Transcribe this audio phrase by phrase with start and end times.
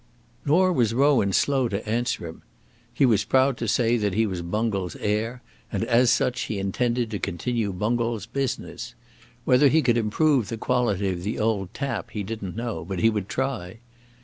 [0.47, 2.41] Nor was Rowan slow to answer him.
[2.91, 7.11] He was proud to say that he was Bungall's heir, and as such he intended
[7.11, 8.95] to continue Bungall's business.
[9.45, 13.11] Whether he could improve the quality of the old tap he didn't know, but he
[13.11, 13.77] would try.